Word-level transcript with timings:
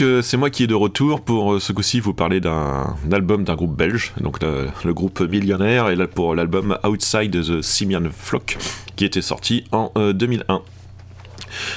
Euh, 0.00 0.22
c'est 0.22 0.36
moi 0.36 0.50
qui 0.50 0.64
est 0.64 0.66
de 0.66 0.74
retour 0.74 1.20
pour 1.20 1.54
euh, 1.54 1.60
ce 1.60 1.72
coup-ci 1.72 2.00
vous 2.00 2.14
parler 2.14 2.40
d'un 2.40 2.94
album 3.12 3.44
d'un 3.44 3.54
groupe 3.54 3.76
belge, 3.76 4.12
donc 4.20 4.38
le, 4.42 4.92
groupe 4.92 5.20
Millionnaire, 5.20 5.88
et 5.88 5.96
là 5.96 6.06
pour 6.06 6.34
l'album 6.34 6.78
Outside 6.84 7.30
the 7.30 7.62
Simian 7.62 8.04
Flock, 8.10 8.56
qui 8.96 9.04
était 9.04 9.22
sorti 9.22 9.64
en 9.72 9.92
euh, 9.96 10.12
2001. 10.12 10.62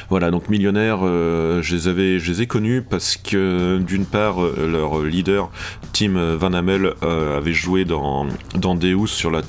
Voilà, 0.09 0.31
donc 0.31 0.49
Millionnaire, 0.49 0.99
euh, 1.03 1.61
je, 1.61 1.75
les 1.75 2.41
ai 2.41 2.47
connus 2.47 2.81
parce 2.81 3.17
que 3.17 3.79
d'une 3.79 4.05
part, 4.05 4.43
euh, 4.43 4.67
leur 4.71 5.01
leader, 5.03 5.49
Tim 5.93 6.35
Van 6.35 6.53
Hamel, 6.53 6.93
euh, 7.03 7.37
avait 7.37 7.53
joué 7.53 7.85
dans, 7.85 8.27
dans 8.55 8.75
Deus 8.75 9.07
sur 9.07 9.31
la 9.31 9.41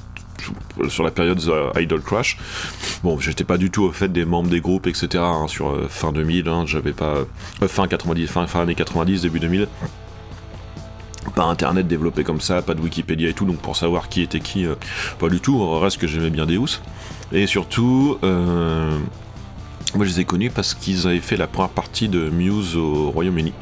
sur 0.88 1.04
la 1.04 1.10
période 1.10 1.38
The 1.38 1.78
Idol 1.78 2.02
Crash. 2.02 2.38
Bon, 3.02 3.18
j'étais 3.18 3.44
pas 3.44 3.58
du 3.58 3.70
tout 3.70 3.82
au 3.82 3.92
fait 3.92 4.08
des 4.08 4.24
membres 4.24 4.48
des 4.48 4.60
groupes, 4.60 4.86
etc. 4.86 5.08
hein, 5.18 5.46
sur 5.48 5.70
euh, 5.70 5.86
fin 5.88 6.12
2000, 6.12 6.48
hein, 6.48 6.64
j'avais 6.66 6.92
pas 6.92 7.16
euh, 7.62 7.68
fin 7.68 7.86
90, 7.86 8.26
fin, 8.26 8.46
fin 8.46 8.62
années 8.62 8.74
90, 8.74 9.22
début 9.22 9.40
2000. 9.40 9.68
Pas 11.34 11.44
internet 11.44 11.86
développé 11.86 12.24
comme 12.24 12.40
ça, 12.40 12.62
pas 12.62 12.74
de 12.74 12.80
Wikipédia 12.80 13.28
et 13.28 13.34
tout, 13.34 13.44
donc 13.44 13.58
pour 13.58 13.76
savoir 13.76 14.08
qui 14.08 14.22
était 14.22 14.40
qui, 14.40 14.66
euh, 14.66 14.74
pas 15.18 15.28
du 15.28 15.40
tout. 15.40 15.78
Reste 15.78 15.98
que 15.98 16.06
j'aimais 16.06 16.30
bien 16.30 16.46
Deus. 16.46 16.80
Et 17.32 17.46
surtout, 17.46 18.18
euh, 18.24 18.98
moi 19.94 20.06
je 20.06 20.10
les 20.10 20.20
ai 20.20 20.24
connus 20.24 20.50
parce 20.50 20.74
qu'ils 20.74 21.06
avaient 21.06 21.18
fait 21.20 21.36
la 21.36 21.46
première 21.46 21.70
partie 21.70 22.08
de 22.08 22.30
Muse 22.30 22.76
au 22.76 23.10
Royaume-Uni. 23.10 23.52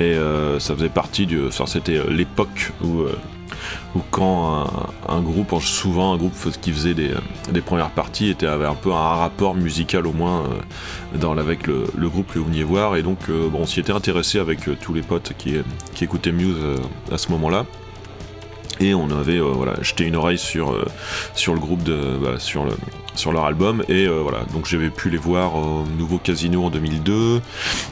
Et 0.00 0.14
euh, 0.14 0.58
ça 0.58 0.74
faisait 0.74 0.88
partie 0.88 1.26
du. 1.26 1.46
enfin, 1.46 1.66
C'était 1.66 1.98
euh, 1.98 2.10
l'époque 2.10 2.72
où, 2.82 3.04
où 3.94 4.00
quand 4.10 4.66
un, 5.08 5.20
groupe, 5.20 5.54
souvent 5.60 6.12
un 6.14 6.16
groupe 6.16 6.34
qui 6.60 6.72
faisait 6.72 6.94
des, 6.94 7.60
premières 7.60 7.90
parties, 7.90 8.36
avait 8.42 8.66
un 8.66 8.74
peu 8.74 8.92
un 8.92 9.14
rapport 9.14 9.54
musical 9.54 10.06
au 10.06 10.12
moins 10.12 10.44
euh, 11.22 11.36
avec 11.38 11.66
le, 11.66 11.84
le 11.96 12.08
groupe 12.08 12.32
que 12.32 12.38
vous 12.38 12.46
veniez 12.46 12.64
voir. 12.64 12.96
Et 12.96 13.02
donc, 13.02 13.18
euh, 13.28 13.48
on 13.54 13.66
s'y 13.66 13.80
était 13.80 13.92
intéressé 13.92 14.38
avec 14.38 14.68
euh, 14.68 14.76
tous 14.80 14.94
les 14.94 15.02
potes 15.02 15.32
qui, 15.38 15.54
qui 15.94 16.04
écoutaient 16.04 16.32
Muse 16.32 16.56
à 17.10 17.18
ce 17.18 17.30
moment-là. 17.32 17.66
Et 18.80 18.94
on 18.94 19.10
avait 19.10 19.38
euh, 19.38 19.52
voilà, 19.54 19.74
jeté 19.82 20.04
une 20.04 20.16
oreille 20.16 20.38
sur, 20.38 20.72
euh, 20.72 20.86
sur 21.34 21.52
le 21.52 21.60
groupe, 21.60 21.82
de, 21.82 22.16
bah, 22.16 22.38
sur, 22.38 22.64
le, 22.64 22.72
sur 23.14 23.30
leur 23.30 23.44
album. 23.44 23.84
Et 23.88 24.06
euh, 24.06 24.20
voilà, 24.22 24.44
donc 24.54 24.66
j'avais 24.66 24.88
pu 24.88 25.10
les 25.10 25.18
voir 25.18 25.54
au 25.54 25.84
nouveau 25.98 26.16
Casino 26.16 26.64
en 26.64 26.70
2002. 26.70 27.42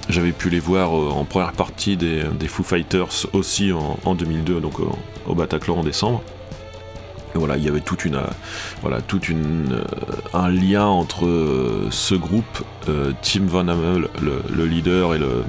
J'avais 0.09 0.33
pu 0.33 0.48
les 0.48 0.61
voir 0.61 0.92
en 0.92 1.25
première 1.25 1.53
partie 1.53 1.98
des, 1.98 2.22
des 2.41 2.48
Foo 2.48 2.62
Fighters 2.62 3.27
aussi 3.34 3.70
en, 3.72 3.98
en 4.05 4.14
2002, 4.14 4.61
donc 4.61 4.77
au 5.27 5.34
Bataclan 5.34 5.77
en 5.77 5.84
décembre. 5.84 6.22
Et 7.34 7.39
voilà, 7.39 7.59
il 7.59 7.64
y 7.64 7.69
avait 7.69 7.81
toute 7.81 8.06
une, 8.06 8.19
voilà, 8.81 9.03
toute 9.03 9.28
une, 9.28 9.83
un 10.33 10.48
lien 10.48 10.86
entre 10.86 11.28
ce 11.91 12.14
groupe, 12.14 12.64
Tim 13.20 13.44
Van 13.44 13.69
Hamel, 13.69 14.09
le 14.22 14.64
leader, 14.64 15.14
et 15.14 15.19
le, 15.19 15.44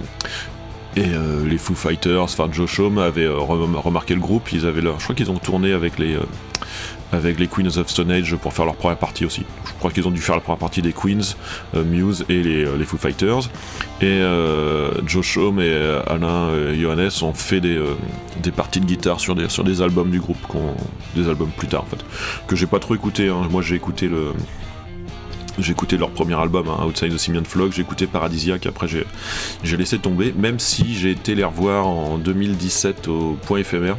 et 0.96 1.04
euh, 1.06 1.46
les 1.48 1.58
Foo 1.58 1.76
Fighters, 1.76 2.22
enfin 2.22 2.48
Joe 2.52 2.70
Shom 2.70 2.98
avaient 2.98 3.26
euh, 3.26 3.38
rem- 3.38 3.76
remarqué 3.76 4.16
le 4.16 4.22
groupe, 4.22 4.52
ils 4.52 4.66
avaient 4.66 4.82
leur, 4.82 5.00
je 5.00 5.04
crois 5.06 5.16
qu'ils 5.16 5.30
ont 5.32 5.38
tourné 5.38 5.72
avec 5.74 6.00
les, 6.00 6.16
euh, 6.16 6.22
avec 7.12 7.40
les 7.40 7.48
Queens 7.48 7.78
of 7.78 7.88
Stone 7.90 8.12
Age 8.12 8.36
pour 8.36 8.54
faire 8.54 8.66
leur 8.66 8.76
première 8.76 8.98
partie 8.98 9.24
aussi. 9.26 9.44
Je 9.66 9.72
crois 9.80 9.92
qu'ils 9.92 10.08
ont 10.08 10.12
dû 10.12 10.22
faire 10.22 10.36
la 10.36 10.42
première 10.42 10.60
partie 10.60 10.82
des 10.82 10.94
Queens, 10.94 11.36
Muse 11.76 12.26
et 12.30 12.42
les, 12.44 12.66
les 12.78 12.86
Foo 12.86 12.98
Fighters. 12.98 13.50
Et 14.02 14.06
euh, 14.06 14.92
Joe 15.06 15.26
Shom 15.26 15.60
et 15.60 15.74
Alain 16.08 16.50
Johannes 16.80 17.10
ont 17.22 17.34
fait 17.34 17.62
des, 17.62 17.80
des 18.42 18.52
parties 18.52 18.80
de 18.80 18.86
guitare 18.86 19.20
sur 19.20 19.36
des, 19.36 19.48
sur 19.50 19.64
des 19.64 19.82
albums 19.82 20.10
du 20.12 20.20
groupe, 20.20 20.38
des 21.16 21.28
albums 21.30 21.50
plus 21.56 21.68
tard 21.68 21.84
en 21.84 21.86
fait, 21.86 22.04
que 22.48 22.56
j'ai 22.56 22.68
pas 22.68 22.80
trop 22.80 22.96
écouté. 22.96 23.30
hein. 23.30 23.48
Moi 23.50 23.62
j'ai 23.62 23.76
écouté 23.76 24.08
le 24.08 24.34
j'ai 25.62 25.72
écouté 25.72 25.98
leur 25.98 26.10
premier 26.10 26.36
album, 26.36 26.68
hein, 26.70 26.86
Outside 26.86 27.14
the 27.14 27.18
Simian 27.18 27.44
Flock, 27.44 27.72
j'ai 27.74 27.82
écouté 27.82 28.08
Paradisiaque, 28.08 28.66
après 28.66 28.88
j'ai, 28.88 29.78
laissé 29.78 30.00
tomber, 30.00 30.34
même 30.38 30.60
si 30.60 30.96
j'ai 30.96 31.12
été 31.12 31.36
les 31.36 31.44
revoir 31.44 31.88
en 31.88 32.18
2017 32.18 33.08
au 33.08 33.38
point 33.46 33.60
éphémère, 33.60 33.98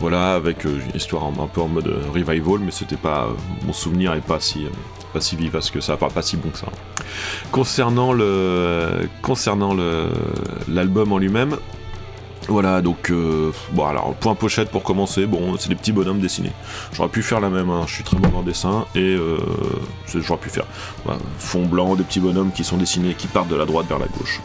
voilà, 0.00 0.34
avec 0.34 0.66
euh, 0.66 0.80
une 0.88 0.96
histoire 0.96 1.24
un, 1.24 1.42
un 1.42 1.46
peu 1.46 1.60
en 1.60 1.68
mode 1.68 1.88
euh, 1.88 2.00
revival, 2.12 2.60
mais 2.60 2.70
c'était 2.70 2.96
pas, 2.96 3.24
euh, 3.24 3.32
mon 3.66 3.72
souvenir 3.72 4.14
est 4.14 4.20
pas 4.20 4.40
si, 4.40 4.66
pas 5.12 5.20
si 5.20 5.36
vivace 5.36 5.70
que 5.70 5.80
ça, 5.80 5.94
enfin 5.94 6.08
pas 6.08 6.22
si 6.22 6.36
bon 6.36 6.50
que 6.50 6.58
ça. 6.58 6.68
Concernant 7.52 8.12
le, 8.12 9.08
concernant 9.22 9.76
l'album 10.68 11.12
en 11.12 11.18
lui-même, 11.18 11.56
voilà, 12.48 12.82
donc, 12.82 13.10
euh, 13.10 13.52
bon, 13.72 13.86
alors, 13.86 14.14
point 14.14 14.34
pochette 14.34 14.70
pour 14.70 14.82
commencer, 14.82 15.26
bon, 15.26 15.56
c'est 15.58 15.68
des 15.68 15.74
petits 15.74 15.92
bonhommes 15.92 16.20
dessinés. 16.20 16.52
J'aurais 16.92 17.08
pu 17.08 17.22
faire 17.22 17.40
la 17.40 17.48
même, 17.48 17.70
hein, 17.70 17.84
je 17.86 17.94
suis 17.94 18.04
très 18.04 18.18
bon 18.18 18.36
en 18.36 18.42
dessin, 18.42 18.84
et 18.94 19.00
euh, 19.00 19.38
j'aurais 20.14 20.40
pu 20.40 20.50
faire 20.50 20.66
voilà, 21.04 21.20
fond 21.38 21.64
blanc, 21.64 21.94
des 21.94 22.04
petits 22.04 22.20
bonhommes 22.20 22.52
qui 22.52 22.64
sont 22.64 22.76
dessinés, 22.76 23.14
qui 23.14 23.28
partent 23.28 23.48
de 23.48 23.56
la 23.56 23.64
droite 23.64 23.86
vers 23.88 23.98
la 23.98 24.06
gauche. 24.06 24.40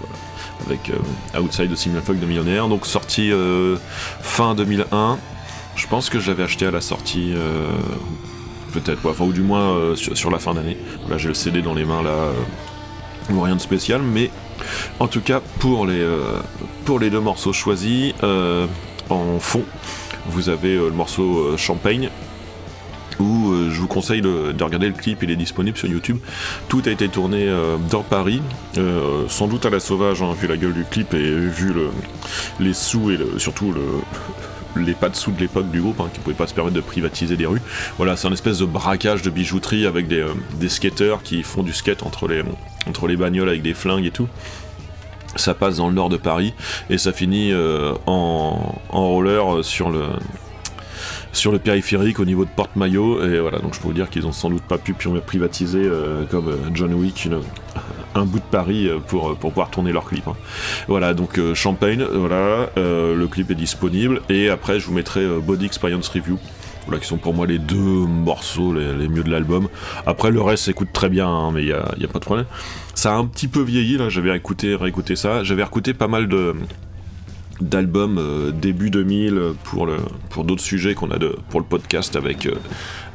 Avec 0.66 0.90
euh, 0.90 1.40
Outside 1.40 1.70
de 1.70 1.76
Simon 1.76 2.02
Fogg 2.02 2.20
de 2.20 2.26
Millionnaire, 2.26 2.68
donc 2.68 2.86
sorti 2.86 3.32
fin 4.22 4.56
2001. 4.56 5.18
Je 5.76 5.88
pense 5.88 6.10
que 6.10 6.20
j'avais 6.20 6.44
acheté 6.44 6.66
à 6.66 6.72
la 6.72 6.82
sortie, 6.82 7.34
peut-être, 8.74 9.22
ou 9.22 9.32
du 9.34 9.42
moins 9.42 9.96
sur, 9.96 10.30
la 10.30 10.40
fin 10.40 10.54
d'année. 10.54 10.78
Là, 11.10 11.18
j'ai 11.18 11.30
le 11.30 11.34
CD 11.34 11.62
dans 11.62 11.74
les 11.74 11.86
mains, 11.86 12.04
là, 12.04 12.32
rien 13.30 13.56
de 13.56 13.62
spécial, 13.62 14.02
mais 14.02 14.30
en 15.00 15.08
tout 15.08 15.22
cas, 15.22 15.42
pour 15.60 15.86
les, 15.86 16.00
euh, 16.00 16.40
pour 16.86 17.00
les 17.00 17.10
deux 17.10 17.20
morceaux 17.20 17.54
choisis, 17.54 18.14
euh, 18.24 18.68
en 19.10 19.40
fond, 19.40 19.64
vous 20.28 20.50
avez 20.50 20.76
euh, 20.76 20.90
le 20.90 20.96
morceau 20.96 21.58
Champagne, 21.58 22.10
où 23.20 23.54
je 23.70 23.82
vous 23.82 23.88
conseille 23.88 24.22
de, 24.22 24.54
de 24.54 24.64
regarder 24.64 24.88
le 24.88 24.94
clip, 24.94 25.24
il 25.24 25.32
est 25.32 25.36
disponible 25.36 25.78
sur 25.78 25.90
YouTube. 25.90 26.20
Tout 26.70 26.82
a 26.86 26.90
été 26.90 27.10
tourné 27.10 27.54
dans 27.92 28.02
Paris, 28.02 28.42
sans 29.28 29.48
doute 29.48 29.66
à 29.66 29.70
la 29.70 29.82
sauvage, 29.82 30.22
hein, 30.22 30.34
vu 30.40 30.48
la 30.48 30.56
gueule 30.56 30.72
du 30.72 30.86
clip 30.86 31.14
et 31.14 31.30
vu 31.30 31.74
le, 31.74 31.90
les 32.62 32.74
sous 32.74 33.12
et 33.12 33.20
surtout 33.38 33.74
le, 33.74 33.82
les 34.76 34.94
pas 34.94 35.10
de 35.10 35.16
sous 35.16 35.32
de 35.32 35.40
l'époque 35.40 35.70
du 35.72 35.82
groupe, 35.82 36.00
hein, 36.00 36.10
qui 36.14 36.20
ne 36.20 36.24
pouvaient 36.24 36.36
pas 36.36 36.48
se 36.48 36.54
permettre 36.54 36.76
de 36.76 36.82
privatiser 36.82 37.38
des 37.38 37.46
rues. 37.46 37.62
Voilà, 37.98 38.16
c'est 38.16 38.28
un 38.28 38.32
espèce 38.32 38.60
de 38.60 38.66
braquage 38.66 39.22
de 39.22 39.30
bijouterie 39.30 39.86
avec 39.86 40.08
des, 40.08 40.22
euh, 40.22 40.34
des 40.60 40.70
skateurs 40.70 41.24
qui 41.24 41.44
font 41.44 41.64
du 41.64 41.74
skate 41.74 42.04
entre 42.04 42.28
les, 42.28 42.44
entre 42.88 43.08
les 43.08 43.18
bagnoles 43.18 43.50
avec 43.50 43.62
des 43.62 43.74
flingues 43.74 44.06
et 44.06 44.12
tout. 44.12 44.28
Ça 45.36 45.54
passe 45.54 45.78
dans 45.78 45.88
le 45.88 45.94
nord 45.94 46.10
de 46.10 46.18
Paris 46.18 46.54
et 46.90 46.98
ça 46.98 47.14
finit 47.14 47.52
euh, 47.52 47.94
en, 48.08 48.80
en 48.90 49.08
roller 49.10 49.58
euh, 49.58 49.64
sur 49.64 49.90
le, 49.90 50.06
sur 51.32 51.52
le 51.52 51.60
périphérique 51.60 52.20
au 52.20 52.26
niveau 52.26 52.46
de 52.46 52.50
Porte-Maillot. 52.50 53.24
Et 53.24 53.40
voilà, 53.40 53.60
donc 53.60 53.76
je 53.76 53.80
peux 53.80 53.88
vous 53.88 53.94
dire 53.94 54.10
qu'ils 54.10 54.26
ont 54.26 54.32
sans 54.32 54.50
doute 54.50 54.64
pas 54.64 54.78
pu 54.78 54.94
privatiser 54.94 55.88
comme 56.32 56.52
John 56.74 56.94
Wick 56.94 57.30
un 58.16 58.26
bout 58.26 58.40
de 58.40 58.44
Paris 58.52 58.88
euh, 58.88 59.00
pour, 59.00 59.36
pour 59.38 59.52
pouvoir 59.52 59.70
tourner 59.70 59.92
leur 59.92 60.06
clip. 60.06 60.28
hein. 60.28 60.36
Voilà, 60.88 61.14
donc 61.14 61.38
euh, 61.38 61.54
Champagne, 61.54 62.04
voilà, 62.14 62.70
euh, 62.78 63.16
le 63.16 63.28
clip 63.28 63.52
est 63.52 63.56
disponible. 63.56 64.22
Et 64.30 64.50
après, 64.50 64.80
je 64.80 64.86
vous 64.86 64.94
mettrai 64.94 65.22
euh, 65.22 65.40
Body 65.40 65.66
Experience 65.66 66.10
Review. 66.10 66.38
Voilà, 66.86 67.00
qui 67.02 67.08
sont 67.08 67.18
pour 67.18 67.34
moi 67.36 67.46
les 67.46 67.60
deux 67.60 67.78
morceaux 67.78 68.74
les, 68.74 69.08
mieux 69.08 69.22
de 69.22 69.30
l'album. 69.30 69.68
Après, 70.08 70.32
le 70.32 70.42
reste 70.42 70.64
s'écoute 70.64 70.90
très 70.92 71.10
bien, 71.10 71.28
hein, 71.28 71.52
mais 71.54 71.62
il 71.62 71.68
n'y 71.68 71.74
a, 71.74 71.86
y 72.00 72.06
a 72.06 72.08
pas 72.08 72.20
de 72.20 72.26
problème. 72.26 72.48
Ça 72.96 73.14
a 73.14 73.18
un 73.18 73.26
petit 73.26 73.48
peu 73.48 73.62
vieilli, 73.62 73.98
là, 73.98 74.10
j'avais 74.10 74.36
écouté, 74.36 74.76
ça. 75.16 75.44
J'avais 75.44 75.62
écouté 75.62 75.94
pas 75.94 76.08
mal 76.08 76.28
de 76.28 76.56
d'albums 77.62 78.18
euh, 78.18 78.52
début 78.52 78.90
2000 78.90 79.54
pour 79.64 79.86
le 79.86 79.98
pour 80.30 80.46
d'autres 80.46 80.62
sujets 80.62 80.94
qu'on 80.94 81.12
a 81.12 81.18
de 81.18 81.36
pour 81.50 81.60
le 81.60 81.66
podcast 81.66 82.16
avec 82.16 82.46
euh, 82.46 82.56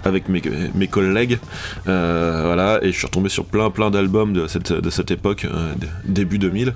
avec 0.04 0.28
mes, 0.28 0.41
collègues 0.88 1.38
Euh, 1.88 2.42
voilà 2.44 2.78
et 2.82 2.92
je 2.92 2.98
suis 2.98 3.06
retombé 3.06 3.28
sur 3.28 3.44
plein 3.44 3.70
plein 3.70 3.91
d'albums 3.91 4.32
de 4.32 4.47
cette 4.47 4.72
de 4.72 4.91
cette 4.91 5.10
époque 5.10 5.44
euh, 5.44 5.72
début 6.04 6.38
2000 6.38 6.69
et 6.69 6.72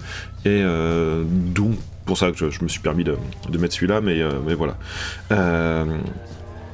euh, 0.47 1.25
donc 1.27 1.75
pour 2.07 2.17
ça 2.19 2.31
que 2.33 2.51
je, 2.51 2.63
me 2.63 2.69
suis 2.69 2.81
permis 2.81 3.05
de, 3.05 3.17
mettre 3.59 3.75
celui-là 3.75 4.01
mais 4.01 4.21
mais 4.47 4.55
voilà 4.55 4.77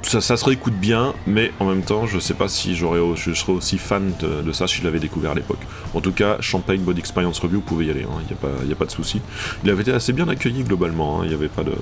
ça, 0.06 0.20
ça 0.20 0.37
se 0.37 0.44
réécoute 0.44 0.75
bien, 0.75 1.14
mais 1.26 1.50
en 1.60 1.64
même 1.66 1.82
temps, 1.82 2.06
je 2.06 2.19
sais 2.19 2.34
pas 2.34 2.48
si 2.48 2.76
j'aurais, 2.76 2.98
au- 2.98 3.16
je 3.16 3.32
serais 3.32 3.53
aussi 3.53 3.78
fan 3.78 4.12
de, 4.20 4.53
ça 4.53 4.66
si 4.66 4.76
je 4.76 4.84
l'avais 4.84 4.98
découvert 4.98 5.32
à 5.32 5.34
l'époque. 5.34 5.60
En 5.94 6.00
tout 6.00 6.12
cas, 6.12 6.37
Champagne 6.41 6.81
Body 6.81 7.00
Experience 7.00 7.38
Review, 7.38 7.56
vous 7.60 7.64
pouvez 7.66 7.87
y 7.87 7.91
aller, 7.91 8.03
il 8.03 8.66
n'y 8.66 8.72
a, 8.72 8.75
a 8.75 8.78
pas 8.78 8.84
de 8.84 8.91
souci. 8.91 9.20
Il 9.64 9.70
avait 9.70 9.82
été 9.82 9.93
assez 9.93 10.12
bien 10.12 10.28
accueilli 10.28 10.62
globalement, 10.62 11.23
il 11.23 11.31
n'y 11.31 11.34
avait 11.34 11.49
pas 11.49 11.64
de, 11.64 11.73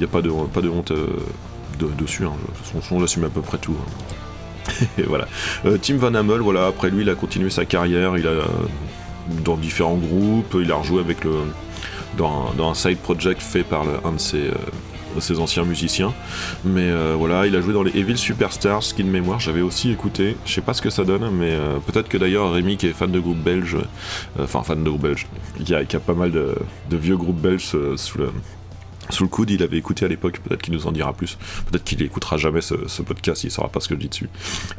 y 0.00 0.04
a 0.04 0.08
pas 0.08 0.22
de, 0.22 0.30
pas 0.52 0.60
de 0.60 0.68
honte 0.68 0.92
de- 1.78 1.88
dessus. 1.98 2.24
Hein. 2.24 2.32
Façon, 2.74 3.00
j'assume 3.00 3.24
à 3.24 3.28
peu 3.28 3.40
près 3.40 3.58
tout. 3.58 3.76
hein. 3.78 4.74
Et 4.98 5.02
voilà. 5.02 5.26
Euh, 5.66 5.76
Tim 5.80 5.96
Van 5.96 6.14
Hamel, 6.14 6.40
voilà, 6.40 6.66
après 6.66 6.90
lui, 6.90 7.02
il 7.02 7.10
a 7.10 7.14
continué 7.14 7.50
sa 7.50 7.64
carrière, 7.66 8.16
il 8.16 8.26
a 8.26 8.30
euh, 8.30 8.42
dans 9.44 9.56
différents 9.56 9.96
groupes, 9.96 10.56
il 10.60 10.70
a 10.72 10.76
rejoué 10.76 11.00
avec 11.00 11.24
le 11.24 11.32
dans, 12.16 12.48
un- 12.50 12.54
dans 12.56 12.70
un 12.70 12.74
side 12.74 12.98
project 12.98 13.40
fait 13.42 13.62
par 13.64 13.82
un 14.04 14.12
de 14.12 14.18
ses, 14.20 14.48
euh, 14.48 15.20
ses 15.20 15.38
anciens 15.38 15.64
musiciens. 15.64 16.12
Mais 16.64 16.90
voilà, 17.18 17.46
il 17.46 17.54
a 17.56 17.60
joué 17.60 17.72
dans 17.74 17.82
les 17.82 17.96
Evil 17.96 18.16
Superstars, 18.16 18.80
qui 18.80 19.04
de 19.04 19.08
mémoire, 19.10 19.38
j'avais 19.40 19.60
aussi 19.60 19.90
écouté. 19.90 20.36
Je 20.46 20.52
sais 20.54 20.60
pas 20.60 20.74
ce 20.74 20.80
que 20.82 20.90
ça 20.90 21.04
donne, 21.04 21.28
mais 21.30 21.56
peut-être 21.86 22.08
que 22.08 22.16
d'ailleurs 22.18 22.52
Rémi, 22.52 22.76
qui 22.76 22.86
est 22.86 22.92
fan 22.92 23.10
de 23.12 23.20
groupes 23.20 23.38
belges, 23.42 23.76
euh, 24.38 24.44
enfin 24.44 24.62
fan 24.62 24.82
de 24.82 24.88
groupes 24.88 25.02
belges, 25.02 25.26
qui 25.64 25.74
a, 25.74 25.84
qui 25.84 25.94
a 25.96 26.00
pas 26.00 26.14
mal 26.14 26.30
de, 26.32 26.54
vieux 26.96 27.16
groupes 27.16 27.40
belges 27.40 27.76
sous 27.96 28.18
le 28.18 28.30
sous 29.10 29.24
le 29.24 29.28
coude, 29.28 29.50
il 29.50 29.62
avait 29.62 29.76
écouté 29.76 30.04
à 30.04 30.08
l'époque, 30.08 30.40
peut-être 30.40 30.62
qu'il 30.62 30.74
nous 30.74 30.86
en 30.86 30.92
dira 30.92 31.12
plus. 31.12 31.38
Peut-être 31.70 31.84
qu'il 31.84 32.02
écoutera 32.02 32.36
jamais 32.36 32.60
ce, 32.60 33.02
podcast, 33.02 33.44
il 33.44 33.50
saura 33.50 33.68
pas 33.68 33.80
ce 33.80 33.88
que 33.88 33.94
je 33.94 34.00
dis 34.00 34.08
dessus. 34.08 34.28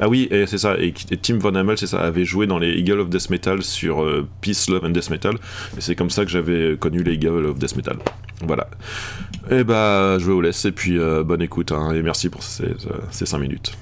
Ah 0.00 0.08
oui, 0.08 0.28
et 0.30 0.46
c'est 0.46 0.58
ça, 0.58 0.76
et, 0.78 0.92
Tim 0.92 1.38
Von 1.38 1.54
Hamel, 1.54 1.78
c'est 1.78 1.86
ça, 1.86 2.00
avait 2.00 2.24
joué 2.24 2.46
dans 2.46 2.58
les 2.58 2.72
Eagle 2.72 3.00
of 3.00 3.08
Death 3.08 3.30
Metal 3.30 3.62
sur 3.62 4.02
euh, 4.02 4.26
Peace, 4.40 4.68
Love 4.68 4.84
and 4.84 4.90
Death 4.90 5.10
Metal, 5.10 5.34
et 5.76 5.80
c'est 5.80 5.94
comme 5.94 6.10
ça 6.10 6.24
que 6.24 6.30
j'avais 6.30 6.76
connu 6.76 7.02
les 7.02 7.14
Eagle 7.14 7.46
of 7.46 7.58
Death 7.58 7.76
Metal. 7.76 7.98
Voilà. 8.46 8.68
Et 9.50 9.64
bah, 9.64 10.18
je 10.18 10.24
vous 10.24 10.40
laisse, 10.40 10.64
et 10.64 10.72
puis 10.72 10.98
bonne 11.24 11.42
écoute, 11.42 11.72
hein, 11.72 11.92
et 11.92 12.02
merci 12.02 12.28
pour 12.28 12.42
ces, 12.42 12.74
ces 13.10 13.26
5 13.26 13.38
minutes. 13.38 13.76